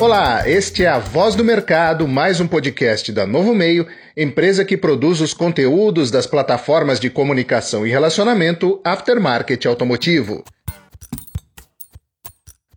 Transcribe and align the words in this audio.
Olá, 0.00 0.48
este 0.48 0.84
é 0.84 0.86
a 0.86 1.00
Voz 1.00 1.34
do 1.34 1.42
Mercado, 1.42 2.06
mais 2.06 2.38
um 2.38 2.46
podcast 2.46 3.10
da 3.10 3.26
Novo 3.26 3.52
Meio, 3.52 3.84
empresa 4.16 4.64
que 4.64 4.76
produz 4.76 5.20
os 5.20 5.34
conteúdos 5.34 6.08
das 6.08 6.24
plataformas 6.24 7.00
de 7.00 7.10
comunicação 7.10 7.84
e 7.84 7.90
relacionamento 7.90 8.80
Aftermarket 8.84 9.66
Automotivo. 9.66 10.44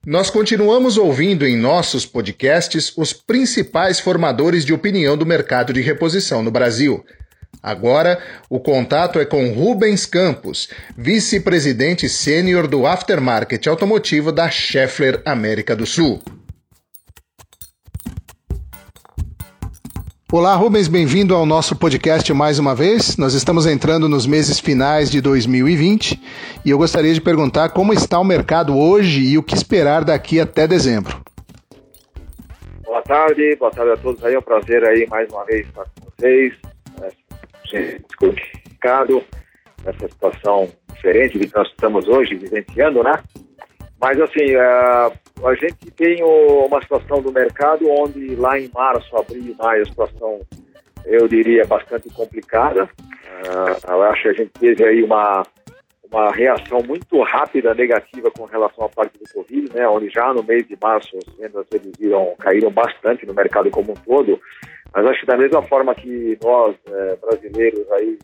Nós 0.04 0.32
continuamos 0.32 0.98
ouvindo 0.98 1.46
em 1.46 1.56
nossos 1.56 2.08
podcasts 2.08 2.92
os 2.98 3.14
principais 3.14 4.00
formadores 4.00 4.66
de 4.66 4.74
opinião 4.74 5.16
do 5.16 5.24
mercado 5.24 5.72
de 5.72 5.80
reposição 5.80 6.42
no 6.42 6.50
Brasil. 6.50 7.06
Agora, 7.62 8.20
o 8.50 8.60
contato 8.60 9.20
é 9.20 9.26
com 9.26 9.54
Rubens 9.54 10.08
Campos, 10.08 10.70
vice-presidente 10.98 12.10
sênior 12.10 12.68
do 12.68 12.88
Aftermarket 12.88 13.68
Automotivo 13.68 14.32
da 14.32 14.50
Schaeffler 14.50 15.22
América 15.24 15.76
do 15.76 15.86
Sul. 15.86 16.20
Olá, 20.34 20.56
Rubens, 20.56 20.88
bem-vindo 20.88 21.36
ao 21.36 21.46
nosso 21.46 21.78
podcast 21.78 22.34
mais 22.34 22.58
uma 22.58 22.74
vez. 22.74 23.18
Nós 23.18 23.34
estamos 23.34 23.66
entrando 23.66 24.08
nos 24.08 24.26
meses 24.26 24.62
finais 24.62 25.12
de 25.12 25.20
2020 25.20 26.18
e 26.64 26.70
eu 26.70 26.78
gostaria 26.78 27.14
de 27.14 27.20
perguntar 27.20 27.68
como 27.72 27.92
está 27.92 28.18
o 28.18 28.24
mercado 28.24 28.80
hoje 28.80 29.20
e 29.20 29.38
o 29.38 29.44
que 29.44 29.54
esperar 29.54 30.06
daqui 30.06 30.40
até 30.40 30.66
dezembro. 30.66 31.22
Boa 32.86 33.02
tarde, 33.02 33.58
boa 33.58 33.72
tarde 33.72 33.92
a 33.92 33.98
todos 33.98 34.24
aí, 34.24 34.34
é 34.34 34.40
um 34.40 34.42
prazer 34.42 34.82
aí 34.86 35.06
mais 35.10 35.30
uma 35.30 35.44
vez 35.44 35.68
estar 35.68 35.84
com 35.84 36.10
vocês. 36.10 36.54
É, 37.74 38.00
complicado, 38.18 39.22
essa 39.84 40.08
situação 40.08 40.70
diferente 40.94 41.40
que 41.40 41.52
nós 41.54 41.68
estamos 41.68 42.08
hoje 42.08 42.36
vivenciando, 42.36 43.04
né? 43.04 43.22
Mas 44.00 44.18
assim, 44.22 44.56
uh, 44.56 45.12
a 45.44 45.56
gente 45.56 45.92
tem 45.92 46.24
uma 46.24 46.82
situação 46.82 47.22
do 47.22 47.32
mercado 47.32 47.90
onde 47.90 48.36
lá 48.36 48.60
em 48.60 48.70
março, 48.74 49.16
abril 49.18 49.44
e 49.44 49.56
maio 49.62 49.84
a 49.84 49.86
situação, 49.86 50.42
eu 51.06 51.28
diria, 51.28 51.66
bastante 51.66 52.10
complicada. 52.10 52.84
Uh, 52.86 53.92
eu 53.92 54.04
acho 54.04 54.22
que 54.24 54.28
a 54.30 54.34
gente 54.34 54.52
teve 54.60 54.84
aí 54.86 55.04
uma, 55.04 55.44
uma 56.12 56.32
reação 56.32 56.84
muito 56.84 57.22
rápida 57.24 57.74
negativa 57.74 58.30
com 58.32 58.46
relação 58.46 58.86
à 58.86 58.90
parte 58.90 59.18
do 59.18 59.34
Covid, 59.34 59.74
né, 59.74 59.88
onde 59.88 60.10
já 60.10 60.34
no 60.34 60.44
mês 60.44 60.68
de 60.68 60.78
março 60.82 61.18
as 61.18 61.36
vendas 61.36 61.66
reduziram, 61.72 62.36
caíram 62.38 62.70
bastante 62.70 63.26
no 63.26 63.34
mercado 63.34 63.72
como 63.72 63.92
um 63.92 63.96
todo. 63.96 64.40
Mas 64.94 65.06
acho 65.06 65.22
que 65.22 65.26
da 65.26 65.38
mesma 65.38 65.62
forma 65.64 65.96
que 65.96 66.38
nós, 66.44 66.76
é, 66.86 67.16
brasileiros, 67.16 67.90
aí 67.94 68.20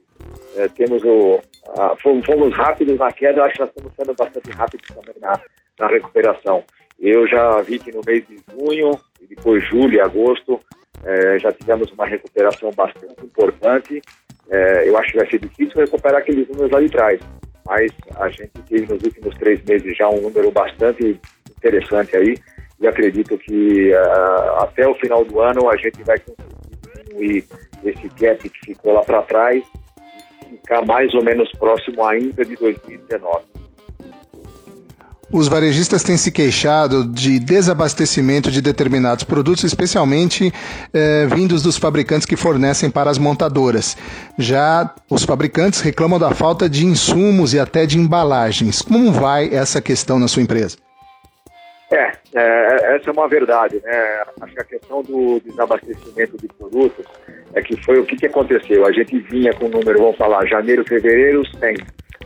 é, 0.58 0.68
temos 0.68 1.02
o, 1.04 1.40
a, 1.78 1.96
fomos, 1.96 2.26
fomos, 2.26 2.54
rápidos 2.54 2.98
na 2.98 3.12
queda, 3.12 3.44
acho 3.44 3.54
que 3.54 3.62
nós 3.62 3.70
estamos 3.70 3.94
sendo 3.96 4.14
bastante 4.14 4.52
rápidos 4.52 4.88
também 4.90 5.16
na, 5.22 5.40
na 5.80 5.88
recuperação. 5.88 6.64
Eu 7.00 7.28
já 7.28 7.62
vi 7.62 7.80
que 7.80 7.92
no 7.92 8.02
mês 8.06 8.24
de 8.28 8.38
junho, 8.52 8.92
e 9.22 9.28
depois 9.28 9.64
julho 9.70 9.94
e 9.94 10.02
agosto, 10.02 10.60
é, 11.04 11.40
já 11.40 11.52
tivemos 11.52 11.92
uma 11.92 12.06
recuperação 12.06 12.72
bastante 12.76 13.24
importante. 13.24 14.02
É, 14.50 14.88
eu 14.88 14.98
acho 14.98 15.12
que 15.12 15.18
vai 15.18 15.30
ser 15.30 15.40
difícil 15.40 15.82
recuperar 15.82 16.22
aqueles 16.22 16.48
números 16.48 16.72
lá 16.72 16.82
de 16.82 16.90
trás, 16.90 17.20
mas 17.66 17.92
a 18.16 18.30
gente 18.30 18.52
teve 18.68 18.94
nos 18.94 19.04
últimos 19.04 19.36
três 19.36 19.64
meses 19.66 19.96
já 19.96 20.10
um 20.10 20.22
número 20.22 20.50
bastante 20.52 21.20
interessante 21.58 22.16
aí 22.16 22.36
e 22.80 22.88
acredito 22.88 23.38
que 23.38 23.92
uh, 23.92 24.62
até 24.62 24.88
o 24.88 24.96
final 24.96 25.26
do 25.26 25.42
ano 25.42 25.70
a 25.70 25.76
gente 25.78 26.04
vai 26.04 26.18
conseguir 26.20 27.04
diminuir 27.04 27.46
esse 27.84 28.08
gap 28.20 28.50
que 28.50 28.66
ficou 28.66 28.94
lá 28.94 29.02
para 29.02 29.22
trás 29.24 29.64
e 30.46 30.58
ficar 30.58 30.86
mais 30.86 31.14
ou 31.14 31.24
menos 31.24 31.52
próximo 31.54 32.06
ainda 32.06 32.46
de 32.46 32.56
2019. 32.56 33.57
Os 35.32 35.50
varejistas 35.50 36.04
têm 36.04 36.16
se 36.16 36.32
queixado 36.32 37.06
de 37.06 37.38
desabastecimento 37.38 38.50
de 38.50 38.62
determinados 38.62 39.26
produtos, 39.26 39.66
especialmente 39.66 40.54
eh, 40.94 41.28
vindos 41.28 41.62
dos 41.62 41.78
fabricantes 41.78 42.26
que 42.26 42.38
fornecem 42.38 42.90
para 42.90 43.10
as 43.10 43.18
montadoras. 43.18 43.98
Já 44.38 44.94
os 45.10 45.26
fabricantes 45.26 45.82
reclamam 45.82 46.18
da 46.18 46.32
falta 46.32 46.70
de 46.70 46.86
insumos 46.86 47.54
e 47.54 47.60
até 47.60 47.86
de 47.86 48.00
embalagens. 48.00 48.82
Como 48.82 49.12
vai 49.12 49.54
essa 49.54 49.82
questão 49.82 50.18
na 50.18 50.30
sua 50.30 50.44
empresa? 50.44 50.78
É, 51.92 52.12
é 52.34 52.96
essa 52.96 53.10
é 53.10 53.14
uma 53.14 53.28
verdade, 53.28 53.82
né? 53.84 54.24
Acho 54.42 54.54
que 54.54 54.62
a 54.62 54.64
questão 54.64 55.02
do 55.04 55.42
desabastecimento 55.42 56.38
de 56.38 56.48
produtos 56.48 57.06
é 57.54 57.62
que 57.62 57.76
foi 57.84 58.00
o 58.00 58.06
que, 58.06 58.16
que 58.16 58.28
aconteceu. 58.28 58.86
A 58.86 58.94
gente 58.94 59.20
vinha 59.20 59.52
com 59.54 59.66
o 59.66 59.70
número, 59.70 60.00
vamos 60.00 60.18
falar, 60.18 60.46
janeiro, 60.46 60.86
fevereiro, 60.88 61.44
100 61.60 61.76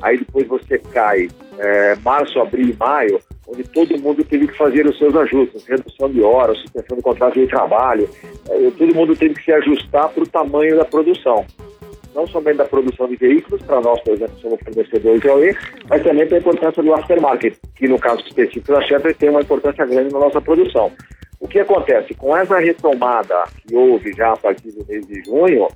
Aí 0.01 0.17
depois 0.17 0.47
você 0.47 0.79
cai 0.79 1.27
é, 1.61 1.95
março, 2.03 2.39
abril 2.39 2.69
e 2.69 2.75
maio, 2.75 3.19
onde 3.47 3.63
todo 3.63 3.99
mundo 3.99 4.23
teve 4.23 4.47
que 4.47 4.57
fazer 4.57 4.85
os 4.85 4.97
seus 4.97 5.15
ajustes, 5.15 5.65
redução 5.65 6.09
de 6.09 6.21
horas, 6.21 6.57
suspensão 6.59 6.97
do 6.97 7.03
contrato 7.03 7.39
de 7.39 7.47
trabalho, 7.47 8.09
é, 8.49 8.71
todo 8.71 8.95
mundo 8.95 9.15
teve 9.15 9.35
que 9.35 9.43
se 9.43 9.51
ajustar 9.51 10.09
para 10.09 10.23
o 10.23 10.27
tamanho 10.27 10.75
da 10.75 10.85
produção. 10.85 11.45
Não 12.15 12.27
somente 12.27 12.57
da 12.57 12.65
produção 12.65 13.07
de 13.07 13.15
veículos, 13.15 13.61
para 13.61 13.79
nós, 13.79 14.01
por 14.01 14.13
exemplo, 14.13 14.37
somos 14.39 14.59
fornecedores 14.61 15.21
de 15.21 15.29
OE, 15.29 15.55
mas 15.87 16.03
também 16.03 16.27
para 16.27 16.37
a 16.37 16.39
importância 16.39 16.83
do 16.83 16.93
aftermarket, 16.93 17.55
que 17.75 17.87
no 17.87 17.99
caso 17.99 18.21
específico 18.27 18.73
da 18.73 18.81
Chevrolet 18.81 19.13
tem 19.13 19.29
uma 19.29 19.41
importância 19.41 19.85
grande 19.85 20.11
na 20.11 20.19
nossa 20.19 20.41
produção. 20.41 20.91
O 21.39 21.47
que 21.47 21.59
acontece? 21.59 22.13
Com 22.15 22.35
essa 22.35 22.59
retomada 22.59 23.43
que 23.65 23.75
houve 23.75 24.11
já 24.13 24.33
a 24.33 24.37
partir 24.37 24.71
do 24.71 24.85
mês 24.85 25.07
de 25.07 25.23
junho, 25.23 25.67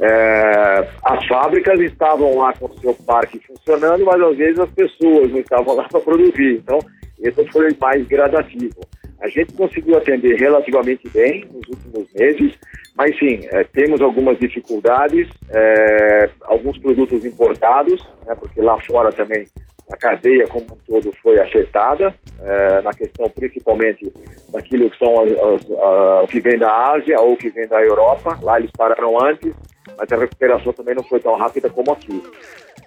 é, 0.00 0.88
as 1.04 1.26
fábricas 1.26 1.80
estavam 1.80 2.36
lá 2.36 2.52
com 2.54 2.66
o 2.66 2.78
seu 2.80 2.94
parque 2.94 3.40
funcionando, 3.46 4.04
mas 4.04 4.20
às 4.20 4.36
vezes 4.36 4.58
as 4.58 4.70
pessoas 4.70 5.30
não 5.30 5.40
estavam 5.40 5.74
lá 5.74 5.84
para 5.90 6.00
produzir. 6.00 6.62
Então, 6.62 6.78
isso 7.18 7.44
foi 7.52 7.76
mais 7.80 8.06
gradativo. 8.06 8.80
A 9.20 9.28
gente 9.28 9.52
conseguiu 9.54 9.96
atender 9.96 10.36
relativamente 10.36 11.08
bem 11.08 11.44
nos 11.52 11.66
últimos 11.68 12.12
meses, 12.14 12.54
mas 12.96 13.18
sim, 13.18 13.40
é, 13.50 13.64
temos 13.64 14.00
algumas 14.00 14.38
dificuldades, 14.38 15.28
é, 15.50 16.30
alguns 16.42 16.78
produtos 16.78 17.24
importados, 17.24 18.00
né, 18.24 18.36
porque 18.36 18.60
lá 18.60 18.80
fora 18.82 19.10
também 19.10 19.46
a 19.90 19.96
cadeia 19.96 20.46
como 20.46 20.64
um 20.64 20.78
todo 20.86 21.12
foi 21.22 21.40
afetada, 21.40 22.14
é, 22.42 22.82
na 22.82 22.92
questão 22.92 23.28
principalmente 23.30 24.12
daquilo 24.50 24.90
que 24.90 24.98
são 24.98 25.20
as, 25.20 25.30
as, 25.32 25.70
a, 25.70 26.22
o 26.22 26.26
que 26.26 26.40
vem 26.40 26.58
da 26.58 26.92
Ásia 26.92 27.20
ou 27.20 27.36
que 27.36 27.50
vem 27.50 27.66
da 27.66 27.80
Europa. 27.82 28.38
Lá 28.42 28.58
eles 28.58 28.70
pararam 28.76 29.18
antes, 29.24 29.52
mas 29.96 30.12
a 30.12 30.16
recuperação 30.16 30.72
também 30.72 30.94
não 30.94 31.02
foi 31.04 31.20
tão 31.20 31.36
rápida 31.36 31.70
como 31.70 31.92
aqui. 31.92 32.22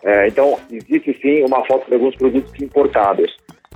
É, 0.04 0.28
então, 0.28 0.60
existe 0.72 1.20
sim 1.22 1.44
uma 1.44 1.66
falta 1.66 1.86
de 1.88 1.94
alguns 1.94 2.16
produtos 2.16 2.54
importados. 2.62 3.36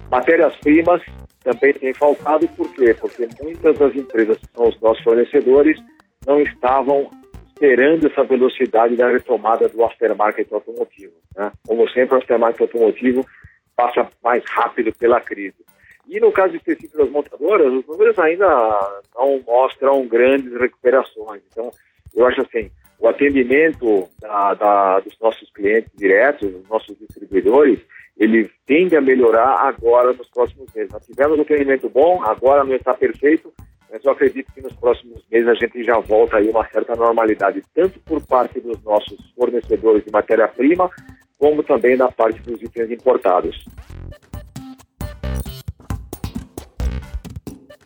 Matérias-primas 0.10 1.02
também 1.44 1.74
tem 1.74 1.94
faltado, 1.94 2.48
por 2.50 2.72
quê? 2.74 2.96
Porque 3.00 3.28
muitas 3.42 3.78
das 3.78 3.96
empresas 3.96 4.38
que 4.38 4.48
são 4.56 4.68
os 4.68 4.80
nossos 4.82 5.04
fornecedores 5.04 5.78
não 6.26 6.42
estavam 6.42 7.10
esperando 7.56 8.08
essa 8.08 8.24
velocidade 8.24 8.96
da 8.96 9.10
retomada 9.10 9.70
do 9.70 9.84
aftermarket 9.84 10.52
automotivo. 10.52 11.14
Né? 11.36 11.52
Como 11.66 11.88
sempre, 11.90 12.16
o 12.16 12.18
aftermarket 12.18 12.62
automotivo 12.62 13.26
passa 13.76 14.08
mais 14.24 14.44
rápido 14.46 14.94
pela 14.94 15.22
crise. 15.22 15.66
E 16.08 16.20
no 16.20 16.32
caso 16.32 16.56
específico 16.56 16.98
das 16.98 17.10
montadoras, 17.10 17.74
os 17.74 17.88
números 17.88 18.20
ainda 18.20 18.46
não 19.16 19.42
mostram 19.46 20.06
grandes 20.06 20.54
recuperações. 20.60 21.42
Então, 21.52 21.72
eu 22.14 22.28
acho 22.28 22.42
assim, 22.42 22.70
o 23.00 23.08
atendimento 23.08 24.08
da, 24.22 24.54
da, 24.54 25.00
dos 25.00 25.18
nossos 25.20 25.50
clientes 25.52 25.92
diretos, 25.96 26.52
dos 26.52 26.68
nossos 26.68 26.98
distribuidores, 27.00 27.80
ele 28.18 28.50
tende 28.66 28.96
a 28.96 29.02
melhorar 29.02 29.68
agora 29.68 30.14
nos 30.14 30.30
próximos 30.30 30.72
meses. 30.74 30.92
Nós 30.92 31.06
tivemos 31.06 31.40
um 31.40 31.42
atendimento 31.42 31.90
bom, 31.90 32.22
agora 32.24 32.64
não 32.64 32.76
está 32.76 32.94
perfeito, 32.94 33.52
mas 33.92 34.04
eu 34.04 34.12
acredito 34.12 34.52
que 34.54 34.62
nos 34.62 34.74
próximos 34.74 35.24
meses 35.32 35.48
a 35.48 35.54
gente 35.54 35.84
já 35.84 36.00
volta 36.00 36.38
aí 36.38 36.50
uma 36.50 36.68
certa 36.70 36.96
normalidade, 36.96 37.62
tanto 37.74 38.00
por 38.02 38.22
parte 38.26 38.60
dos 38.60 38.82
nossos 38.84 39.18
fornecedores 39.36 40.04
de 40.04 40.12
matéria-prima, 40.12 40.90
como 41.38 41.64
também 41.64 41.98
da 41.98 42.12
parte 42.12 42.40
dos 42.42 42.62
itens 42.62 42.92
importados. 42.92 43.66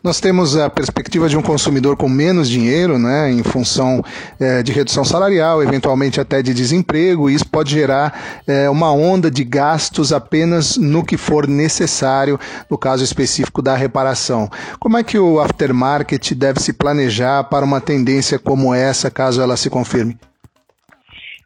Nós 0.02 0.18
temos 0.18 0.56
a 0.56 0.70
perspectiva 0.70 1.28
de 1.28 1.36
um 1.36 1.42
consumidor 1.42 1.94
com 1.94 2.08
menos 2.08 2.48
dinheiro, 2.48 2.98
né, 2.98 3.30
em 3.30 3.42
função 3.42 4.02
é, 4.40 4.62
de 4.62 4.72
redução 4.72 5.04
salarial, 5.04 5.62
eventualmente 5.62 6.18
até 6.18 6.40
de 6.40 6.54
desemprego, 6.54 7.28
e 7.28 7.34
isso 7.34 7.46
pode 7.50 7.70
gerar 7.70 8.42
é, 8.48 8.70
uma 8.70 8.90
onda 8.90 9.30
de 9.30 9.44
gastos 9.44 10.10
apenas 10.10 10.78
no 10.78 11.04
que 11.04 11.18
for 11.18 11.46
necessário, 11.46 12.38
no 12.70 12.78
caso 12.78 13.04
específico 13.04 13.60
da 13.60 13.76
reparação. 13.76 14.48
Como 14.78 14.96
é 14.96 15.04
que 15.04 15.18
o 15.18 15.38
aftermarket 15.38 16.32
deve 16.32 16.60
se 16.60 16.72
planejar 16.72 17.44
para 17.44 17.62
uma 17.62 17.80
tendência 17.80 18.38
como 18.38 18.74
essa, 18.74 19.10
caso 19.10 19.42
ela 19.42 19.56
se 19.56 19.68
confirme? 19.68 20.16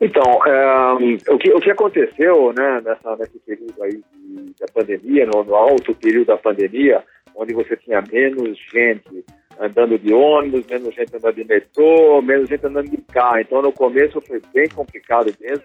Então, 0.01 0.23
é, 0.47 1.29
o, 1.29 1.39
que, 1.39 1.53
o 1.53 1.61
que 1.61 1.71
aconteceu 1.73 2.53
né, 2.57 2.81
nessa, 2.85 3.17
nesse 3.17 3.39
período 3.45 3.83
aí 3.83 3.91
de, 3.93 4.55
da 4.61 4.67
pandemia, 4.73 5.27
no, 5.27 5.43
no 5.43 5.57
alto 5.57 5.93
período 5.95 6.27
da 6.27 6.37
pandemia, 6.37 7.03
onde 7.35 7.53
você 7.55 7.77
tinha 7.77 8.03
menos 8.11 8.59
gente 8.73 9.25
andando 9.59 9.99
de 9.99 10.13
ônibus, 10.13 10.67
menos 10.67 10.95
gente 10.95 11.17
andando 11.17 11.35
de 11.35 11.45
metrô, 11.45 12.23
menos 12.23 12.49
gente 12.49 12.67
andando 12.67 12.91
de 12.91 12.99
carro. 13.13 13.39
Então, 13.39 13.63
no 13.63 13.73
começo 13.73 14.21
foi 14.21 14.41
bem 14.53 14.69
complicado 14.69 15.33
mesmo. 15.41 15.65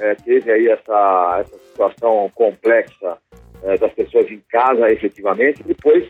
É, 0.00 0.14
teve 0.14 0.50
aí 0.50 0.68
essa, 0.68 1.38
essa 1.40 1.58
situação 1.58 2.30
complexa 2.34 3.18
é, 3.62 3.76
das 3.76 3.92
pessoas 3.92 4.30
em 4.30 4.42
casa, 4.50 4.90
efetivamente. 4.90 5.62
Depois, 5.62 6.08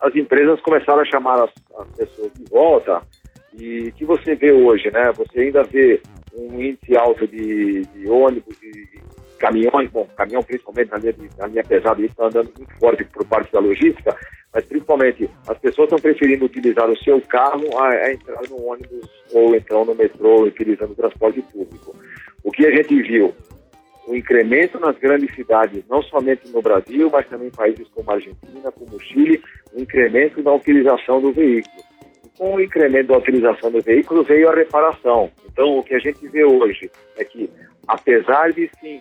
as 0.00 0.14
empresas 0.14 0.60
começaram 0.60 1.00
a 1.00 1.04
chamar 1.04 1.44
as, 1.44 1.50
as 1.78 1.88
pessoas 1.96 2.32
de 2.34 2.44
volta 2.50 3.02
e 3.58 3.92
que 3.92 4.04
você 4.04 4.34
vê 4.34 4.52
hoje, 4.52 4.90
né? 4.90 5.12
Você 5.16 5.40
ainda 5.40 5.62
vê 5.62 6.00
um 6.36 6.60
índice 6.60 6.96
alto 6.96 7.26
de, 7.26 7.82
de 7.86 8.08
ônibus 8.08 8.59
caminhões, 9.40 9.90
bom, 9.90 10.06
caminhão 10.16 10.42
principalmente 10.42 10.90
na 10.90 10.98
linha, 10.98 11.14
na 11.38 11.46
linha 11.46 11.64
pesada, 11.64 12.00
está 12.02 12.26
andando 12.26 12.52
muito 12.56 12.78
forte 12.78 13.04
por 13.04 13.26
parte 13.26 13.50
da 13.50 13.58
logística, 13.58 14.14
mas 14.52 14.64
principalmente 14.66 15.28
as 15.48 15.58
pessoas 15.58 15.86
estão 15.86 15.98
preferindo 15.98 16.44
utilizar 16.44 16.88
o 16.88 16.98
seu 16.98 17.20
carro 17.22 17.64
a, 17.78 17.88
a 17.88 18.12
entrar 18.12 18.40
no 18.48 18.66
ônibus 18.66 19.08
ou 19.32 19.54
entrar 19.56 19.84
no 19.84 19.94
metrô 19.94 20.42
utilizando 20.42 20.92
o 20.92 20.94
transporte 20.94 21.40
público. 21.42 21.96
O 22.44 22.50
que 22.50 22.66
a 22.66 22.70
gente 22.70 23.02
viu? 23.02 23.34
O 24.06 24.14
incremento 24.14 24.78
nas 24.80 24.98
grandes 24.98 25.34
cidades, 25.34 25.84
não 25.88 26.02
somente 26.02 26.48
no 26.48 26.60
Brasil, 26.60 27.08
mas 27.10 27.28
também 27.28 27.48
em 27.48 27.52
países 27.52 27.86
como 27.94 28.10
a 28.10 28.14
Argentina, 28.14 28.72
como 28.72 28.96
o 28.96 29.00
Chile, 29.00 29.40
o 29.72 29.80
incremento 29.80 30.42
da 30.42 30.52
utilização 30.52 31.20
do 31.20 31.32
veículo. 31.32 31.82
Com 32.36 32.54
o 32.54 32.60
incremento 32.60 33.08
da 33.08 33.18
utilização 33.18 33.70
do 33.70 33.80
veículo 33.80 34.24
veio 34.24 34.48
a 34.48 34.54
reparação. 34.54 35.30
Então, 35.46 35.78
o 35.78 35.82
que 35.82 35.94
a 35.94 35.98
gente 35.98 36.26
vê 36.28 36.42
hoje 36.42 36.90
é 37.18 37.24
que, 37.24 37.50
apesar 37.86 38.50
de 38.52 38.68
sim 38.80 39.00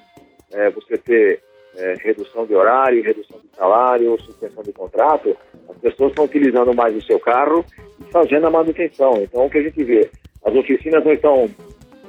é, 0.52 0.70
você 0.70 0.98
ter 0.98 1.42
é, 1.76 1.94
redução 2.02 2.46
de 2.46 2.54
horário, 2.54 3.04
redução 3.04 3.40
de 3.40 3.56
salário, 3.56 4.20
suspensão 4.22 4.64
de 4.64 4.74
contrato, 4.74 5.36
as 5.70 5.78
pessoas 5.78 6.12
estão 6.12 6.26
utilizando 6.26 6.74
mais 6.74 6.96
o 6.96 7.02
seu 7.02 7.20
carro 7.20 7.66
e 8.00 8.12
fazendo 8.12 8.48
a 8.48 8.52
manutenção. 8.52 9.22
Então, 9.22 9.46
o 9.46 9.50
que 9.50 9.60
a 9.60 9.64
gente 9.64 9.84
vê, 9.84 10.10
as 10.44 10.54
oficinas 10.54 11.04
não 11.04 11.14
estão, 11.14 11.50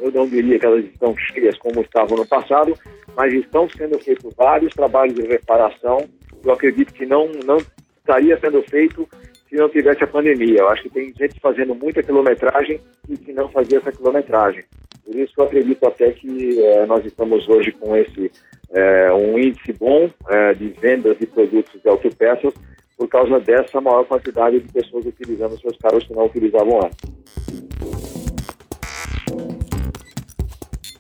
eu 0.01 0.11
não 0.13 0.27
diria 0.27 0.59
que 0.59 0.67
elas 0.67 0.85
estão 0.85 1.17
cheias 1.17 1.59
como 1.59 1.83
estavam 1.83 2.17
no 2.17 2.27
passado, 2.27 2.75
mas 3.17 3.33
estão 3.33 3.69
sendo 3.69 3.99
feitos 3.99 4.33
vários 4.35 4.73
trabalhos 4.73 5.15
de 5.15 5.23
reparação. 5.23 5.99
Eu 6.45 6.53
acredito 6.53 6.93
que 6.95 7.05
não, 7.05 7.29
não 7.45 7.59
estaria 7.99 8.39
sendo 8.41 8.63
feito 8.63 9.07
se 9.49 9.57
não 9.57 9.69
tivesse 9.69 10.03
a 10.05 10.07
pandemia. 10.07 10.61
Eu 10.61 10.69
acho 10.69 10.85
que 10.85 10.91
tem 10.91 11.13
gente 11.15 11.39
fazendo 11.41 11.75
muita 11.75 12.03
quilometragem 12.03 12.81
e 13.09 13.17
que 13.17 13.33
não 13.33 13.49
fazia 13.49 13.79
essa 13.79 13.93
quilometragem. 13.93 14.65
Por 15.11 15.19
isso 15.19 15.33
eu 15.39 15.45
acredito 15.45 15.85
até 15.85 16.13
que 16.13 16.63
é, 16.63 16.87
nós 16.87 17.05
estamos 17.05 17.49
hoje 17.49 17.73
com 17.73 17.97
esse 17.97 18.31
é, 18.73 19.13
um 19.13 19.37
índice 19.37 19.73
bom 19.73 20.09
é, 20.29 20.55
de 20.55 20.69
vendas 20.81 21.19
de 21.19 21.27
produtos 21.27 21.83
de 21.83 21.89
autopeças 21.89 22.55
por 22.97 23.09
causa 23.09 23.41
dessa 23.41 23.81
maior 23.81 24.05
quantidade 24.05 24.61
de 24.61 24.73
pessoas 24.73 25.05
utilizando 25.05 25.61
seus 25.61 25.77
carros 25.79 26.07
que 26.07 26.15
não 26.15 26.27
utilizavam 26.27 26.79
antes. 26.85 27.11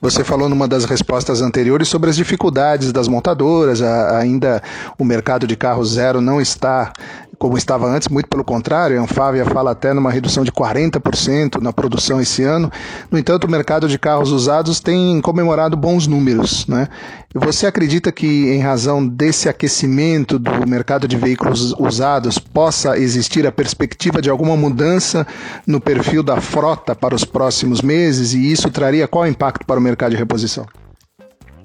Você 0.00 0.24
falou 0.24 0.48
numa 0.48 0.66
das 0.66 0.86
respostas 0.86 1.40
anteriores 1.40 1.86
sobre 1.86 2.10
as 2.10 2.16
dificuldades 2.16 2.90
das 2.90 3.06
montadoras, 3.06 3.80
a, 3.80 4.18
ainda 4.18 4.60
o 4.98 5.04
mercado 5.04 5.46
de 5.46 5.54
carro 5.56 5.84
zero 5.84 6.20
não 6.20 6.40
está 6.40 6.92
como 7.40 7.56
estava 7.56 7.86
antes, 7.86 8.06
muito 8.08 8.28
pelo 8.28 8.44
contrário, 8.44 9.00
a 9.00 9.02
Anfávia 9.02 9.46
fala 9.46 9.70
até 9.70 9.94
numa 9.94 10.10
redução 10.10 10.44
de 10.44 10.52
40% 10.52 11.58
na 11.58 11.72
produção 11.72 12.20
esse 12.20 12.44
ano. 12.44 12.70
No 13.10 13.18
entanto, 13.18 13.44
o 13.44 13.50
mercado 13.50 13.88
de 13.88 13.98
carros 13.98 14.30
usados 14.30 14.78
tem 14.78 15.22
comemorado 15.22 15.74
bons 15.74 16.06
números. 16.06 16.66
Né? 16.66 16.86
Você 17.34 17.66
acredita 17.66 18.12
que, 18.12 18.50
em 18.50 18.60
razão 18.60 19.08
desse 19.08 19.48
aquecimento 19.48 20.38
do 20.38 20.68
mercado 20.68 21.08
de 21.08 21.16
veículos 21.16 21.72
usados, 21.78 22.38
possa 22.38 22.98
existir 22.98 23.46
a 23.46 23.52
perspectiva 23.52 24.20
de 24.20 24.28
alguma 24.28 24.54
mudança 24.54 25.26
no 25.66 25.80
perfil 25.80 26.22
da 26.22 26.42
frota 26.42 26.94
para 26.94 27.14
os 27.14 27.24
próximos 27.24 27.80
meses 27.80 28.34
e 28.34 28.52
isso 28.52 28.70
traria 28.70 29.08
qual 29.08 29.26
impacto 29.26 29.64
para 29.64 29.80
o 29.80 29.82
mercado 29.82 30.10
de 30.10 30.18
reposição? 30.18 30.66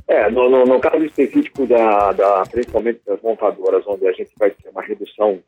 É, 0.08 0.32
no, 0.32 0.50
no, 0.50 0.64
no 0.64 0.80
caso 0.80 1.04
específico 1.04 1.68
da, 1.68 2.14
da, 2.14 2.44
principalmente 2.50 3.02
das 3.06 3.22
montadoras, 3.22 3.84
onde 3.86 4.08
a 4.08 4.14
gente 4.14 4.32
vai 4.40 4.52
ter 4.52 4.70
uma 4.70 4.82
redução 4.82 5.42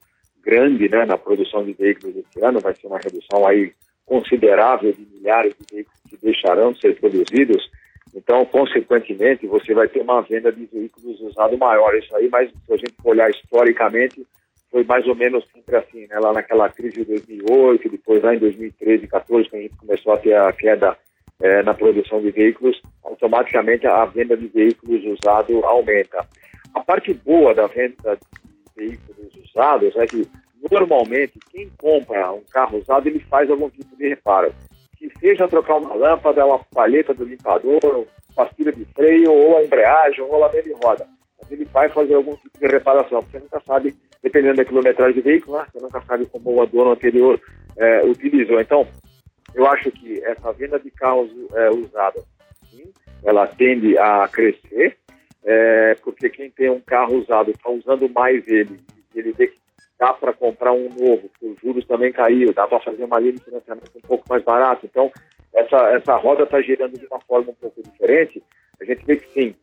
grande 0.47 0.87
né, 0.87 1.05
na 1.05 1.17
produção 1.17 1.65
de 1.65 1.73
veículos 1.73 2.15
esse 2.15 2.45
ano, 2.45 2.61
vai 2.61 2.73
ser 2.73 2.87
uma 2.87 2.99
redução 2.99 3.45
aí 3.45 3.73
considerável 4.05 4.93
de 4.93 5.05
milhares 5.13 5.53
de 5.59 5.75
veículos 5.75 5.99
que 6.09 6.17
deixarão 6.17 6.71
de 6.71 6.79
ser 6.79 6.97
produzidos. 6.97 7.69
Então, 8.15 8.45
consequentemente, 8.45 9.45
você 9.45 9.73
vai 9.73 9.89
ter 9.89 9.99
uma 9.99 10.21
venda 10.21 10.49
de 10.49 10.65
veículos 10.65 11.19
usados 11.19 11.59
maior. 11.59 11.93
Isso 11.95 12.15
aí, 12.15 12.29
mas 12.31 12.49
se 12.49 12.73
a 12.73 12.77
gente 12.77 12.95
olhar 13.03 13.29
historicamente, 13.29 14.25
foi 14.71 14.85
mais 14.85 15.05
ou 15.05 15.15
menos 15.15 15.43
sempre 15.53 15.75
assim, 15.75 16.07
né? 16.07 16.17
Lá 16.17 16.31
naquela 16.31 16.69
crise 16.69 16.95
de 16.95 17.05
2008, 17.05 17.89
depois 17.89 18.23
lá 18.23 18.33
em 18.33 18.39
2013, 18.39 19.07
2014, 19.07 19.49
quando 19.49 19.59
a 19.59 19.63
gente 19.63 19.77
começou 19.77 20.13
a 20.13 20.17
ter 20.17 20.33
a 20.33 20.51
queda 20.53 20.97
é, 21.41 21.61
na 21.63 21.73
produção 21.73 22.21
de 22.21 22.31
veículos, 22.31 22.81
automaticamente 23.03 23.85
a 23.85 24.05
venda 24.05 24.37
de 24.37 24.47
veículos 24.47 25.03
usados 25.05 25.61
aumenta. 25.65 26.25
A 26.73 26.79
parte 26.79 27.13
boa 27.13 27.53
da 27.53 27.67
venda 27.67 28.17
veículos 28.77 29.33
usados 29.43 29.95
é 29.97 30.05
que, 30.05 30.27
normalmente, 30.71 31.39
quem 31.51 31.69
compra 31.77 32.31
um 32.31 32.43
carro 32.51 32.77
usado, 32.77 33.07
ele 33.07 33.19
faz 33.21 33.49
algum 33.49 33.69
tipo 33.69 33.95
de 33.97 34.07
reparo. 34.07 34.53
Que 34.97 35.11
seja 35.19 35.47
trocar 35.47 35.77
uma 35.77 35.93
lâmpada, 35.93 36.45
uma 36.45 36.59
palheta 36.59 37.13
do 37.13 37.25
limpador, 37.25 38.05
pastilha 38.35 38.71
de 38.71 38.85
freio, 38.85 39.33
ou 39.33 39.57
a 39.57 39.63
embreagem, 39.63 40.21
ou 40.21 40.29
o 40.29 40.31
rolamento 40.31 40.63
de 40.63 40.73
roda. 40.73 41.07
Mas 41.41 41.51
ele 41.51 41.65
vai 41.65 41.89
fazer 41.89 42.13
algum 42.13 42.35
tipo 42.35 42.57
de 42.57 42.67
reparação, 42.67 43.21
porque 43.23 43.37
você 43.37 43.43
nunca 43.43 43.61
sabe, 43.65 43.95
dependendo 44.23 44.55
da 44.55 44.65
quilometragem 44.65 45.15
do 45.15 45.23
veículo, 45.23 45.57
né? 45.57 45.65
você 45.71 45.79
nunca 45.79 46.01
sabe 46.01 46.25
como 46.27 46.61
o 46.61 46.65
dono 46.65 46.91
anterior 46.91 47.39
é, 47.77 48.03
utilizou. 48.05 48.59
Então, 48.61 48.87
eu 49.53 49.65
acho 49.67 49.91
que 49.91 50.23
essa 50.23 50.51
venda 50.53 50.79
de 50.79 50.91
carros 50.91 51.29
é, 51.53 51.69
usados, 51.69 52.23
ela 53.23 53.47
tende 53.47 53.97
a 53.97 54.27
crescer, 54.27 54.97
é, 55.49 55.95
porque 56.03 56.29
quem 56.29 56.51
tem 56.51 56.69
um 56.69 56.81
carro 56.81 57.15
usado 57.15 57.49
está 57.49 57.69
usando 57.69 58.09
mais 58.09 58.45
ele, 58.49 58.77
ele 59.15 59.31
vê 59.31 59.47
que 59.47 59.57
dá 59.97 60.11
para 60.11 60.33
comprar 60.33 60.73
um 60.73 60.89
novo, 60.89 61.31
os 61.41 61.57
juros 61.61 61.85
também 61.85 62.11
caiu, 62.11 62.53
dá 62.53 62.67
para 62.67 62.81
fazer 62.81 63.05
uma 63.05 63.17
linha 63.17 63.31
de 63.31 63.43
financiamento 63.45 63.91
um 63.95 64.01
pouco 64.01 64.25
mais 64.29 64.43
barato. 64.43 64.85
Então, 64.85 65.09
essa, 65.53 65.77
essa 65.91 66.17
roda 66.17 66.43
está 66.43 66.61
girando 66.61 66.99
de 66.99 67.05
uma 67.07 67.21
forma 67.21 67.51
um 67.51 67.55
pouco 67.55 67.81
diferente. 67.81 68.43
A 68.81 68.83
gente 68.83 69.05
vê 69.05 69.15
que 69.15 69.27
sim, 69.33 69.55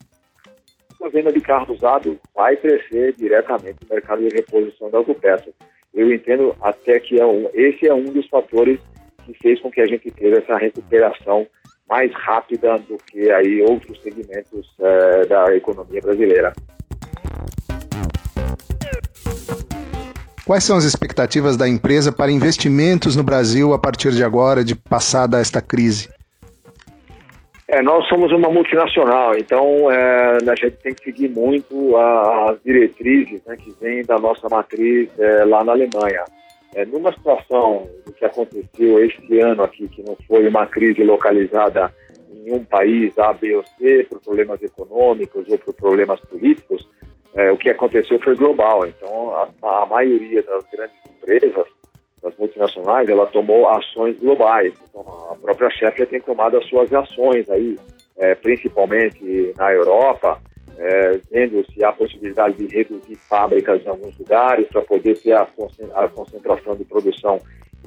a 1.02 1.08
venda 1.10 1.30
de 1.30 1.40
carro 1.42 1.74
usado 1.74 2.18
vai 2.34 2.56
crescer 2.56 3.12
diretamente 3.12 3.76
no 3.82 3.94
mercado 3.94 4.26
de 4.26 4.34
reposição 4.34 4.90
da 4.90 4.96
autopeça. 4.96 5.52
Eu 5.92 6.12
entendo 6.12 6.56
até 6.62 6.98
que 6.98 7.20
é 7.20 7.26
um, 7.26 7.50
esse 7.52 7.86
é 7.86 7.92
um 7.92 8.04
dos 8.04 8.26
fatores 8.28 8.80
que 9.26 9.34
fez 9.34 9.60
com 9.60 9.70
que 9.70 9.82
a 9.82 9.86
gente 9.86 10.10
teve 10.10 10.38
essa 10.38 10.56
recuperação 10.56 11.46
mais 11.88 12.12
rápida 12.14 12.78
do 12.78 12.96
que 12.96 13.30
aí 13.30 13.62
outros 13.62 14.00
segmentos 14.02 14.66
é, 14.80 15.26
da 15.26 15.54
economia 15.54 16.00
brasileira. 16.00 16.52
Quais 20.46 20.62
são 20.62 20.76
as 20.76 20.84
expectativas 20.84 21.56
da 21.56 21.66
empresa 21.66 22.12
para 22.12 22.30
investimentos 22.30 23.16
no 23.16 23.22
Brasil 23.22 23.72
a 23.72 23.78
partir 23.78 24.12
de 24.12 24.22
agora, 24.22 24.62
de 24.62 24.74
passada 24.74 25.40
esta 25.40 25.60
crise? 25.62 26.08
É, 27.66 27.80
nós 27.80 28.06
somos 28.08 28.30
uma 28.30 28.50
multinacional, 28.50 29.34
então 29.36 29.90
é, 29.90 30.36
a 30.36 30.54
gente 30.54 30.76
tem 30.82 30.94
que 30.94 31.02
seguir 31.02 31.30
muito 31.30 31.96
as 31.96 32.62
diretrizes 32.62 33.42
né, 33.46 33.56
que 33.56 33.74
vêm 33.80 34.04
da 34.04 34.18
nossa 34.18 34.46
matriz 34.50 35.08
é, 35.18 35.44
lá 35.44 35.64
na 35.64 35.72
Alemanha. 35.72 36.24
É, 36.74 36.84
numa 36.84 37.12
situação 37.12 37.88
do 38.04 38.12
que 38.12 38.24
aconteceu 38.24 39.04
este 39.04 39.40
ano 39.40 39.62
aqui, 39.62 39.88
que 39.88 40.02
não 40.02 40.16
foi 40.26 40.48
uma 40.48 40.66
crise 40.66 41.04
localizada 41.04 41.94
em 42.32 42.52
um 42.52 42.64
país 42.64 43.16
A, 43.16 43.32
B 43.32 43.54
ou 43.54 43.64
C, 43.78 44.04
por 44.10 44.20
problemas 44.20 44.60
econômicos 44.60 45.48
ou 45.48 45.56
por 45.58 45.72
problemas 45.74 46.20
políticos, 46.22 46.86
é, 47.34 47.50
o 47.50 47.56
que 47.56 47.70
aconteceu 47.70 48.18
foi 48.20 48.34
global. 48.34 48.86
Então, 48.86 49.30
a, 49.30 49.82
a, 49.82 49.86
maioria 49.86 50.42
das 50.42 50.64
grandes 50.70 50.96
empresas, 51.08 51.66
das 52.20 52.36
multinacionais, 52.36 53.08
ela 53.08 53.26
tomou 53.26 53.68
ações 53.68 54.18
globais. 54.18 54.74
Então, 54.88 55.02
a 55.30 55.36
própria 55.36 55.70
chefe 55.70 56.06
tem 56.06 56.20
tomado 56.20 56.56
as 56.56 56.66
suas 56.68 56.92
ações 56.92 57.48
aí, 57.50 57.78
é, 58.18 58.34
principalmente 58.34 59.54
na 59.56 59.72
Europa, 59.72 60.40
é, 60.78 61.20
vendo 61.30 61.64
se 61.72 61.84
há 61.84 61.92
possibilidade 61.92 62.56
de 62.56 62.74
reduzir 62.74 63.16
fábricas 63.16 63.84
em 63.84 63.88
alguns 63.88 64.16
lugares 64.18 64.66
para 64.68 64.82
poder 64.82 65.16
ter 65.18 65.32
a 65.32 65.46
concentração 66.08 66.76
de 66.76 66.84
produção 66.84 67.40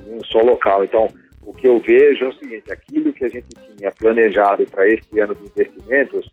em 0.05 0.15
um 0.15 0.23
só 0.23 0.39
local. 0.39 0.83
Então, 0.83 1.07
o 1.45 1.53
que 1.53 1.67
eu 1.67 1.79
vejo 1.79 2.25
é 2.25 2.27
o 2.27 2.33
seguinte: 2.33 2.71
aquilo 2.71 3.13
que 3.13 3.25
a 3.25 3.29
gente 3.29 3.47
tinha 3.77 3.91
planejado 3.91 4.65
para 4.65 4.87
este 4.87 5.19
ano 5.19 5.35
de 5.35 5.45
investimentos 5.45 6.29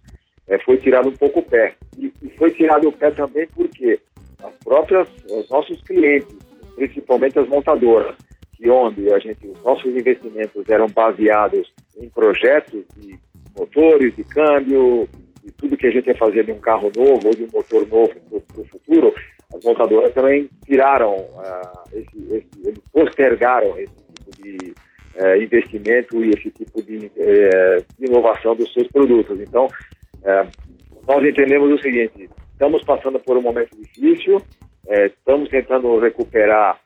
é, 0.48 0.58
foi 0.58 0.76
tirado 0.78 1.08
um 1.08 1.16
pouco 1.16 1.40
o 1.40 1.42
pé. 1.42 1.74
E, 1.98 2.12
e, 2.22 2.28
foi 2.30 2.50
tirado 2.50 2.88
o 2.88 2.92
pé 2.92 3.10
também 3.10 3.46
porque 3.54 4.00
as 4.42 4.54
próprias, 4.64 5.08
os 5.30 5.48
nossos 5.48 5.80
clientes, 5.82 6.36
principalmente 6.76 7.38
as 7.38 7.48
montadoras, 7.48 8.16
que 8.56 8.68
onde 8.68 9.12
a 9.12 9.18
gente, 9.18 9.46
os 9.46 9.62
nossos 9.62 9.94
investimentos 9.94 10.68
eram 10.68 10.88
baseados 10.88 11.72
em 11.96 12.08
projetos 12.08 12.84
de 12.96 13.18
motores, 13.56 14.14
de 14.16 14.24
câmbio, 14.24 15.08
e 15.44 15.52
tudo 15.52 15.76
que 15.76 15.86
a 15.86 15.90
gente 15.90 16.06
ia 16.06 16.16
fazer 16.16 16.44
de 16.44 16.52
um 16.52 16.58
carro 16.58 16.90
novo 16.96 17.28
ou 17.28 17.34
de 17.34 17.44
um 17.44 17.48
motor 17.52 17.86
novo 17.86 18.14
para 18.48 18.60
o 18.60 18.64
futuro, 18.64 19.14
as 19.54 19.62
montadoras 19.62 20.12
também 20.14 20.48
tiraram, 20.64 21.14
uh, 21.14 21.88
esse, 21.92 22.34
esse, 22.34 22.48
eles 22.64 22.82
postergaram 22.92 23.78
esse 23.78 23.94
tipo 23.94 24.42
de 24.42 24.74
uh, 25.20 25.42
investimento 25.42 26.24
e 26.24 26.30
esse 26.30 26.50
tipo 26.50 26.82
de, 26.82 26.96
uh, 26.96 27.84
de, 27.98 28.06
inovação 28.06 28.56
dos 28.56 28.72
seus 28.72 28.88
produtos. 28.88 29.38
Então, 29.40 29.68
nós 31.06 31.22
entendemos 31.22 31.70
o 31.70 31.82
seguinte, 31.82 32.30
estamos 32.52 32.82
passando 32.82 33.20
por 33.20 33.36
um 33.36 33.42
momento 33.42 33.76
difícil, 33.76 34.40
estamos 34.88 35.50
tentando 35.50 35.98
recuperar 35.98 36.80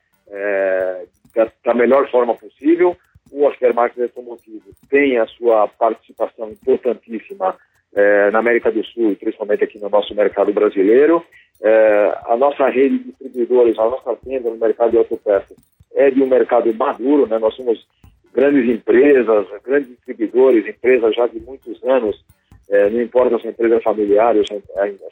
da, 1.33 1.53
da, 1.65 1.73
melhor 1.73 2.11
forma 2.11 2.35
possível. 2.35 2.97
O 3.31 3.47
aftermarket 3.47 4.03
automotivo 4.03 4.65
tem 4.91 5.19
a 5.19 5.27
sua 5.27 5.69
participação 5.69 6.51
importantíssima 6.51 7.57
é, 7.95 8.31
na 8.31 8.39
América 8.39 8.71
do 8.71 8.85
Sul, 8.85 9.17
principalmente 9.17 9.65
aqui 9.65 9.79
no 9.79 9.89
nosso 9.89 10.15
mercado 10.15 10.53
brasileiro. 10.53 11.25
É, 11.61 12.19
a 12.27 12.37
nossa 12.37 12.69
rede 12.69 12.99
de 12.99 13.05
distribuidores, 13.05 13.79
a 13.79 13.85
nossa 13.85 14.17
venda 14.25 14.49
no 14.51 14.57
mercado 14.57 14.93
de 14.93 14.99
autopeças 14.99 15.57
é 15.95 16.11
de 16.11 16.23
um 16.23 16.27
mercado 16.27 16.73
maduro, 16.75 17.27
né? 17.27 17.39
nós 17.39 17.55
somos 17.55 17.87
grandes 18.33 18.69
empresas, 18.69 19.47
grandes 19.65 19.91
distribuidores, 19.91 20.67
empresas 20.67 21.15
já 21.15 21.27
de 21.27 21.41
muitos 21.41 21.83
anos, 21.83 22.25
é, 22.71 22.89
não 22.91 23.01
importa 23.01 23.39
se 23.39 23.49
a 23.49 23.51
empresa 23.51 23.77
é 23.77 23.81
familiar, 23.81 24.35
se 24.47 24.63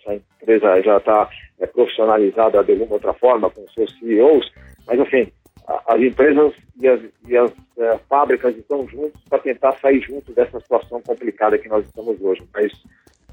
a 0.07 0.15
empresa 0.15 0.83
já 0.83 0.99
está 0.99 1.29
é, 1.59 1.67
profissionalizada 1.67 2.63
de 2.63 2.73
alguma 2.73 2.95
outra 2.95 3.15
forma, 3.15 3.51
com 3.51 3.67
seus 3.69 3.99
CEOs, 3.99 4.53
mas 4.87 5.01
assim, 5.01 5.27
as 5.67 6.01
empresas 6.01 6.53
e 6.81 6.89
as, 6.89 7.01
e 7.27 7.37
as 7.37 7.53
é, 7.79 7.99
fábricas 8.09 8.57
estão 8.57 8.87
juntos 8.89 9.21
para 9.29 9.41
tentar 9.41 9.73
sair 9.73 10.01
juntos 10.01 10.35
dessa 10.35 10.61
situação 10.61 11.01
complicada 11.03 11.59
que 11.59 11.69
nós 11.69 11.85
estamos 11.85 12.21
hoje. 12.21 12.43
Mas, 12.55 12.73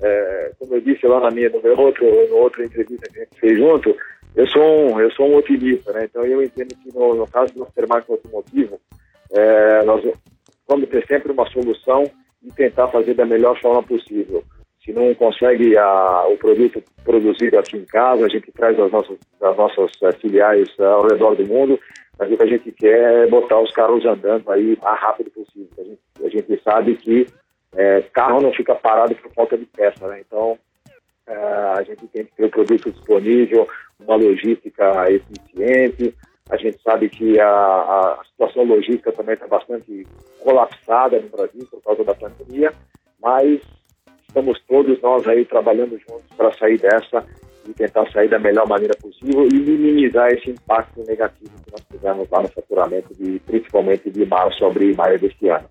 é, 0.02 0.52
como 0.58 0.76
eu 0.76 0.82
disse 0.82 1.06
lá 1.06 1.20
na 1.20 1.32
minha, 1.32 1.50
no 1.50 1.62
meu 1.62 1.78
outro, 1.78 2.06
no 2.30 2.38
outra 2.38 2.66
entrevista 2.66 3.10
que 3.12 3.20
a 3.20 3.24
gente 3.24 3.40
fez 3.40 3.58
junto, 3.58 3.96
eu 4.36 4.48
sou 4.48 4.64
um, 4.64 5.00
eu 5.00 5.12
sou 5.12 5.30
um 5.30 5.36
otimista, 5.36 5.94
né? 5.94 6.06
Então 6.06 6.26
eu 6.26 6.42
entendo 6.42 6.76
que 6.76 6.92
no, 6.94 7.14
no 7.14 7.28
caso 7.28 7.54
do 7.54 7.64
aftermarket 7.64 8.10
automotivo, 8.10 8.80
é, 9.32 9.84
nós 9.84 10.04
vamos 10.68 10.90
ter 10.90 11.06
sempre 11.06 11.32
uma 11.32 11.48
solução 11.52 12.10
e 12.44 12.52
tentar 12.52 12.88
fazer 12.88 13.14
da 13.14 13.26
melhor 13.26 13.60
forma 13.62 13.84
possível. 13.84 14.44
Se 14.84 14.92
não 14.92 15.14
consegue 15.14 15.78
a, 15.78 16.26
o 16.28 16.38
produto 16.38 16.84
produzido 17.06 17.58
aqui 17.58 17.78
em 17.78 17.86
casa, 17.86 18.26
a 18.26 18.30
gente 18.30 18.52
traz 18.52 18.76
das 18.76 18.92
nossas, 18.92 19.18
das 19.40 19.56
nossas 19.56 19.92
filiais 20.20 20.68
ao 20.80 21.08
redor 21.08 21.36
do 21.36 21.46
mundo, 21.46 21.80
mas 22.24 22.32
o 22.32 22.38
que 22.38 22.44
a 22.44 22.48
gente 22.48 22.72
quer 22.72 23.26
é 23.26 23.28
botar 23.28 23.60
os 23.60 23.72
carros 23.72 24.06
andando 24.06 24.50
aí 24.50 24.74
o 24.74 24.84
mais 24.84 25.00
rápido 25.00 25.30
possível. 25.32 25.70
A 25.78 25.84
gente, 25.84 26.00
a 26.24 26.30
gente 26.30 26.64
sabe 26.64 26.96
que 26.96 27.28
é, 27.76 28.02
carro 28.14 28.42
não 28.42 28.54
fica 28.54 28.74
parado 28.76 29.14
por 29.16 29.32
falta 29.34 29.58
de 29.58 29.66
peça, 29.66 30.08
né? 30.08 30.22
Então, 30.26 30.58
é, 31.28 31.36
a 31.36 31.84
gente 31.84 32.08
tem 32.08 32.26
que 32.26 32.36
ter 32.36 32.46
o 32.46 32.50
produto 32.50 32.92
disponível, 32.92 33.68
uma 34.00 34.16
logística 34.16 35.12
eficiente. 35.12 36.16
A 36.50 36.58
gente 36.58 36.82
sabe 36.82 37.10
que 37.10 37.40
a, 37.40 37.48
a 37.50 38.20
situação 38.26 38.64
logística 38.64 39.12
também 39.12 39.34
está 39.34 39.48
bastante 39.48 40.08
colapsada 40.42 41.20
no 41.20 41.30
Brasil 41.30 41.68
por 41.70 41.82
causa 41.82 42.04
da 42.04 42.14
pandemia, 42.14 42.74
mas 43.22 43.60
estamos 44.28 44.62
todos 44.68 45.02
nós 45.02 45.28
aí 45.28 45.44
trabalhando 45.46 46.00
juntos 46.00 46.26
para 46.38 46.54
sair 46.54 46.78
dessa 46.78 47.26
e 47.68 47.74
tentar 47.74 48.10
sair 48.12 48.30
da 48.30 48.40
melhor 48.40 48.68
maneira 48.68 48.96
possível 49.02 49.48
e 49.48 49.56
minimizar 49.56 50.30
esse 50.32 50.52
impacto 50.52 51.04
negativo 51.08 51.52
que 51.66 51.72
nós 51.72 51.82
tivemos 51.92 52.28
lá 52.30 52.42
no 52.42 52.50
faturamento, 52.50 53.14
de, 53.16 53.40
principalmente 53.40 54.10
de 54.10 54.26
março, 54.26 54.66
abril 54.66 54.92
e 54.92 54.96
maio 54.96 55.20
deste 55.20 55.48
ano. 55.50 55.66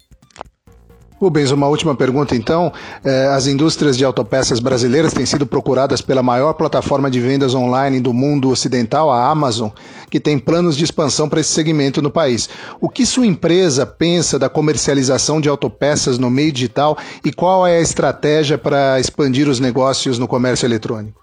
Rubens, 1.22 1.52
uma 1.52 1.68
última 1.68 1.94
pergunta 1.94 2.34
então. 2.34 2.72
É, 3.04 3.26
as 3.28 3.46
indústrias 3.46 3.96
de 3.96 4.04
autopeças 4.04 4.58
brasileiras 4.58 5.12
têm 5.12 5.24
sido 5.24 5.46
procuradas 5.46 6.00
pela 6.00 6.20
maior 6.20 6.52
plataforma 6.54 7.08
de 7.08 7.20
vendas 7.20 7.54
online 7.54 8.00
do 8.00 8.12
mundo 8.12 8.50
ocidental, 8.50 9.08
a 9.08 9.30
Amazon, 9.30 9.70
que 10.10 10.18
tem 10.18 10.36
planos 10.36 10.76
de 10.76 10.82
expansão 10.82 11.28
para 11.28 11.38
esse 11.38 11.50
segmento 11.50 12.02
no 12.02 12.10
país. 12.10 12.48
O 12.80 12.88
que 12.88 13.06
sua 13.06 13.24
empresa 13.24 13.86
pensa 13.86 14.36
da 14.36 14.48
comercialização 14.48 15.40
de 15.40 15.48
autopeças 15.48 16.18
no 16.18 16.28
meio 16.28 16.50
digital 16.50 16.98
e 17.24 17.32
qual 17.32 17.64
é 17.64 17.76
a 17.76 17.80
estratégia 17.80 18.58
para 18.58 18.98
expandir 18.98 19.48
os 19.48 19.60
negócios 19.60 20.18
no 20.18 20.26
comércio 20.26 20.66
eletrônico? 20.66 21.21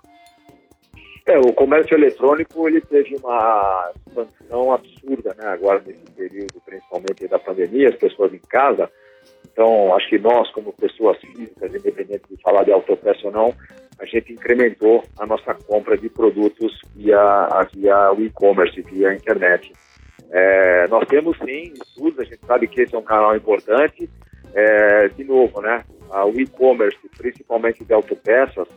É, 1.30 1.38
o 1.38 1.54
comércio 1.54 1.96
eletrônico 1.96 2.68
ele 2.68 2.82
teve 2.82 3.16
uma 3.18 3.92
expansão 4.08 4.74
absurda, 4.74 5.36
né? 5.38 5.48
Agora 5.48 5.82
nesse 5.86 6.12
período, 6.16 6.60
principalmente 6.66 7.28
da 7.28 7.38
pandemia, 7.38 7.90
as 7.90 7.96
pessoas 7.96 8.34
em 8.34 8.40
casa 8.50 8.90
então, 9.60 9.94
acho 9.96 10.08
que 10.10 10.18
nós, 10.18 10.50
como 10.52 10.72
pessoas 10.74 11.18
físicas, 11.20 11.74
independente 11.74 12.24
de 12.30 12.42
falar 12.42 12.64
de 12.64 12.72
autopeça 12.72 13.28
ou 13.28 13.32
não, 13.32 13.54
a 14.00 14.06
gente 14.06 14.32
incrementou 14.32 15.04
a 15.20 15.26
nossa 15.26 15.54
compra 15.54 15.98
de 15.98 16.10
produtos 16.10 16.80
via, 16.96 17.68
via 17.74 18.14
o 18.14 18.22
e-commerce, 18.22 18.82
via 18.84 19.10
a 19.10 19.16
internet. 19.16 19.74
É, 20.32 20.88
nós 20.88 21.06
temos 21.10 21.38
sim 21.40 21.74
estudos, 21.74 22.20
a 22.20 22.24
gente 22.24 22.46
sabe 22.46 22.68
que 22.68 22.82
esse 22.82 22.96
é 22.96 22.98
um 22.98 23.04
canal 23.04 23.36
importante. 23.36 24.10
É, 24.54 25.10
de 25.10 25.24
novo, 25.26 25.62
né? 25.62 25.84
O 26.10 26.40
e-commerce, 26.40 26.98
principalmente 27.18 27.84
de 27.84 27.94
autopeças, 27.94 28.68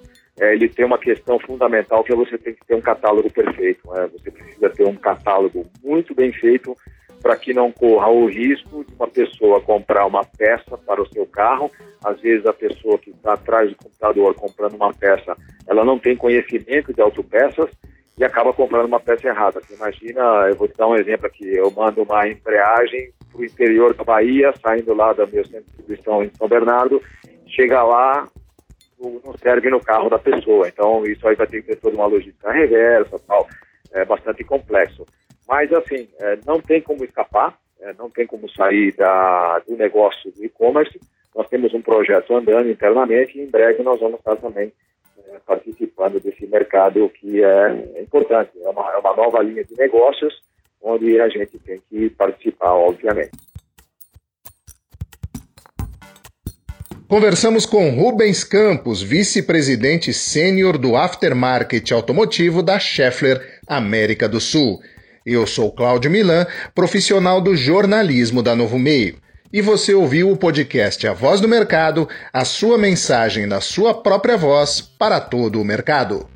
é, 0.40 0.54
ele 0.54 0.68
tem 0.68 0.84
uma 0.84 0.98
questão 0.98 1.38
fundamental 1.38 2.02
que 2.02 2.12
é 2.12 2.16
você 2.16 2.38
tem 2.38 2.54
que 2.54 2.64
ter 2.66 2.74
um 2.74 2.80
catálogo 2.80 3.30
perfeito. 3.30 3.90
Né? 3.92 4.08
Você 4.12 4.30
precisa 4.30 4.70
ter 4.70 4.86
um 4.86 4.96
catálogo 4.96 5.66
muito 5.82 6.14
bem 6.14 6.32
feito 6.32 6.76
para 7.22 7.36
que 7.36 7.54
não 7.54 7.70
corra 7.70 8.08
o 8.08 8.26
risco 8.26 8.84
de 8.84 8.94
uma 8.94 9.06
pessoa 9.06 9.60
comprar 9.60 10.06
uma 10.06 10.24
peça 10.24 10.76
para 10.78 11.00
o 11.00 11.08
seu 11.12 11.26
carro. 11.26 11.70
Às 12.04 12.20
vezes 12.20 12.44
a 12.46 12.52
pessoa 12.52 12.98
que 12.98 13.10
está 13.10 13.34
atrás 13.34 13.70
do 13.70 13.76
computador 13.76 14.34
comprando 14.34 14.74
uma 14.74 14.92
peça, 14.92 15.36
ela 15.68 15.84
não 15.84 15.98
tem 15.98 16.16
conhecimento 16.16 16.92
de 16.92 17.00
autopeças 17.00 17.70
e 18.18 18.24
acaba 18.24 18.52
comprando 18.52 18.86
uma 18.86 19.00
peça 19.00 19.28
errada. 19.28 19.60
Você 19.60 19.74
imagina, 19.74 20.20
eu 20.48 20.56
vou 20.56 20.66
te 20.66 20.76
dar 20.76 20.88
um 20.88 20.96
exemplo 20.96 21.26
aqui, 21.26 21.54
eu 21.54 21.70
mando 21.70 22.02
uma 22.02 22.26
embreagem 22.28 23.12
para 23.30 23.40
o 23.40 23.44
interior 23.44 23.94
da 23.94 24.04
Bahia, 24.04 24.52
saindo 24.60 24.92
lá 24.92 25.12
do 25.12 25.26
meu 25.28 25.44
centro 25.44 25.64
de 25.64 25.76
distribuição 25.76 26.24
em 26.24 26.30
São 26.36 26.48
Bernardo, 26.48 27.00
chega 27.46 27.82
lá, 27.82 28.28
não 29.24 29.36
serve 29.38 29.70
no 29.70 29.80
carro 29.80 30.08
da 30.08 30.18
pessoa. 30.18 30.68
Então 30.68 31.04
isso 31.06 31.26
aí 31.26 31.34
vai 31.34 31.46
ter 31.46 31.62
que 31.62 31.68
ter 31.68 31.76
toda 31.76 31.96
uma 31.96 32.06
logística 32.06 32.52
reversa, 32.52 33.18
tal, 33.26 33.48
é 33.92 34.04
bastante 34.04 34.44
complexo. 34.44 35.04
Mas, 35.48 35.72
assim, 35.72 36.08
é, 36.18 36.38
não 36.46 36.60
tem 36.60 36.80
como 36.80 37.04
escapar, 37.04 37.58
é, 37.80 37.92
não 37.94 38.08
tem 38.08 38.26
como 38.26 38.48
sair 38.50 38.92
da, 38.94 39.58
do 39.60 39.76
negócio 39.76 40.30
do 40.32 40.44
e-commerce. 40.44 40.98
Nós 41.34 41.48
temos 41.48 41.74
um 41.74 41.82
projeto 41.82 42.34
andando 42.34 42.70
internamente 42.70 43.38
e 43.38 43.42
em 43.42 43.50
breve 43.50 43.82
nós 43.82 44.00
vamos 44.00 44.18
estar 44.18 44.36
também 44.36 44.72
é, 45.18 45.38
participando 45.44 46.20
desse 46.20 46.46
mercado 46.46 47.08
que 47.10 47.42
é 47.42 48.00
importante. 48.00 48.50
É 48.62 48.68
uma, 48.68 48.92
é 48.92 48.96
uma 48.96 49.16
nova 49.16 49.42
linha 49.42 49.64
de 49.64 49.76
negócios 49.76 50.42
onde 50.80 51.20
a 51.20 51.28
gente 51.28 51.58
tem 51.58 51.80
que 51.88 52.10
participar, 52.10 52.74
obviamente. 52.74 53.30
Conversamos 57.12 57.66
com 57.66 57.90
Rubens 57.90 58.42
Campos, 58.42 59.02
vice-presidente 59.02 60.14
sênior 60.14 60.78
do 60.78 60.96
aftermarket 60.96 61.92
automotivo 61.92 62.62
da 62.62 62.78
Schaeffler 62.78 63.60
América 63.68 64.26
do 64.26 64.40
Sul. 64.40 64.80
Eu 65.26 65.46
sou 65.46 65.70
Cláudio 65.70 66.10
Milan, 66.10 66.46
profissional 66.74 67.38
do 67.38 67.54
jornalismo 67.54 68.42
da 68.42 68.56
Novo 68.56 68.78
Meio. 68.78 69.18
E 69.52 69.60
você 69.60 69.92
ouviu 69.92 70.30
o 70.30 70.38
podcast 70.38 71.06
A 71.06 71.12
Voz 71.12 71.38
do 71.38 71.46
Mercado, 71.46 72.08
a 72.32 72.46
sua 72.46 72.78
mensagem 72.78 73.44
na 73.44 73.60
sua 73.60 73.92
própria 73.92 74.38
voz 74.38 74.80
para 74.80 75.20
todo 75.20 75.60
o 75.60 75.64
mercado. 75.66 76.26